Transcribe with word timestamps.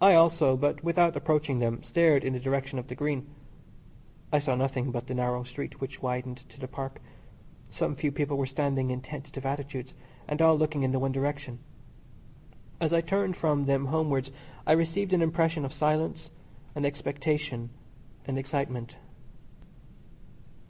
I 0.00 0.14
also, 0.14 0.56
but 0.56 0.84
without 0.84 1.16
approaching 1.16 1.58
them, 1.58 1.82
stared 1.82 2.22
in 2.22 2.34
the 2.34 2.38
direction 2.38 2.78
of 2.78 2.86
the 2.86 2.94
Green. 2.94 3.26
I 4.32 4.38
saw 4.38 4.54
nothing 4.54 4.92
but 4.92 5.08
the 5.08 5.14
narrow 5.14 5.42
street 5.42 5.80
which 5.80 6.00
widened 6.00 6.48
to 6.50 6.60
the 6.60 6.68
Park. 6.68 7.02
Some 7.68 7.96
few 7.96 8.12
people 8.12 8.38
were 8.38 8.46
standing 8.46 8.92
in 8.92 9.00
tentative 9.00 9.44
attitudes, 9.44 9.92
and 10.28 10.40
all 10.40 10.54
looking 10.56 10.84
in 10.84 10.92
the 10.92 11.00
one 11.00 11.10
direction. 11.10 11.58
As 12.80 12.92
I 12.92 13.00
turned 13.00 13.36
from 13.36 13.64
them 13.64 13.86
homewards 13.86 14.30
I 14.68 14.72
received 14.74 15.12
an 15.12 15.20
impression 15.20 15.64
of 15.64 15.72
silence 15.72 16.30
and 16.76 16.86
expectation 16.86 17.70
and 18.28 18.38
excitement. 18.38 18.94